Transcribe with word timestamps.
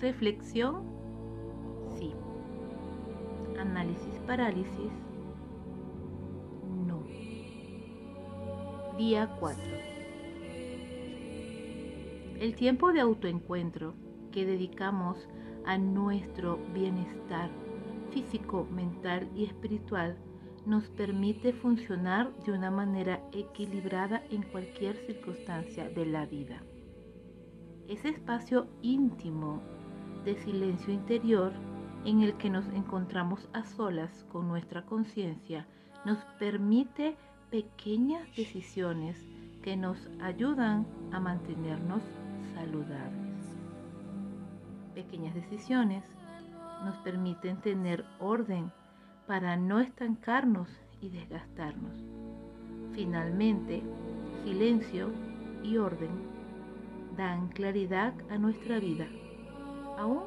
Reflexión, 0.00 0.82
sí. 1.98 2.12
Análisis, 3.58 4.18
parálisis, 4.26 4.92
no. 6.86 7.02
Día 8.98 9.34
4. 9.40 9.62
El 12.38 12.54
tiempo 12.56 12.92
de 12.92 13.00
autoencuentro 13.00 13.94
que 14.32 14.44
dedicamos 14.44 15.16
a 15.64 15.78
nuestro 15.78 16.58
bienestar 16.74 17.50
físico, 18.10 18.68
mental 18.70 19.30
y 19.34 19.44
espiritual 19.44 20.18
nos 20.66 20.88
permite 20.90 21.54
funcionar 21.54 22.34
de 22.44 22.52
una 22.52 22.70
manera 22.70 23.22
equilibrada 23.32 24.22
en 24.30 24.42
cualquier 24.42 24.96
circunstancia 25.06 25.88
de 25.88 26.04
la 26.04 26.26
vida. 26.26 26.62
Ese 27.88 28.10
espacio 28.10 28.66
íntimo 28.82 29.62
de 30.26 30.34
silencio 30.42 30.92
interior 30.92 31.52
en 32.04 32.20
el 32.20 32.36
que 32.36 32.50
nos 32.50 32.66
encontramos 32.70 33.48
a 33.52 33.64
solas 33.64 34.26
con 34.32 34.48
nuestra 34.48 34.84
conciencia 34.84 35.66
nos 36.04 36.18
permite 36.38 37.16
pequeñas 37.50 38.26
decisiones 38.36 39.16
que 39.62 39.76
nos 39.76 40.10
ayudan 40.20 40.84
a 41.12 41.20
mantenernos 41.20 42.02
saludables. 42.54 43.36
Pequeñas 44.94 45.34
decisiones 45.34 46.04
nos 46.84 46.96
permiten 46.98 47.58
tener 47.58 48.04
orden 48.18 48.72
para 49.28 49.56
no 49.56 49.78
estancarnos 49.78 50.68
y 51.00 51.08
desgastarnos. 51.10 51.94
Finalmente, 52.94 53.80
silencio 54.42 55.12
y 55.62 55.76
orden 55.76 56.10
dan 57.16 57.48
claridad 57.48 58.12
a 58.28 58.38
nuestra 58.38 58.80
vida, 58.80 59.06
aún 59.96 60.24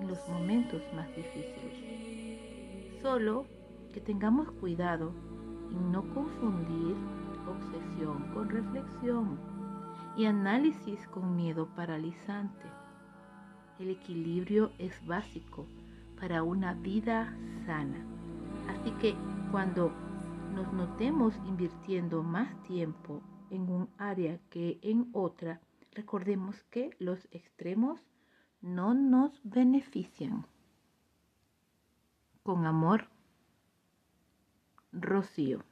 en 0.00 0.08
los 0.08 0.28
momentos 0.28 0.82
más 0.94 1.08
difíciles. 1.14 3.00
Solo 3.02 3.46
que 3.92 4.00
tengamos 4.00 4.50
cuidado 4.52 5.12
en 5.70 5.92
no 5.92 6.02
confundir 6.14 6.96
obsesión 7.48 8.30
con 8.34 8.48
reflexión 8.48 9.38
y 10.16 10.26
análisis 10.26 11.06
con 11.08 11.36
miedo 11.36 11.68
paralizante. 11.74 12.66
El 13.78 13.90
equilibrio 13.90 14.72
es 14.78 15.06
básico 15.06 15.66
para 16.20 16.42
una 16.42 16.74
vida 16.74 17.34
sana. 17.66 18.04
Así 18.68 18.90
que 19.00 19.14
cuando 19.50 19.92
nos 20.54 20.72
notemos 20.72 21.34
invirtiendo 21.46 22.22
más 22.22 22.60
tiempo 22.64 23.22
en 23.50 23.70
un 23.70 23.88
área 23.96 24.38
que 24.50 24.78
en 24.82 25.08
otra, 25.12 25.60
recordemos 25.92 26.64
que 26.64 26.90
los 26.98 27.28
extremos 27.30 28.00
no 28.60 28.94
nos 28.94 29.40
benefician. 29.42 30.46
Con 32.42 32.66
amor, 32.66 33.08
Rocío. 34.92 35.62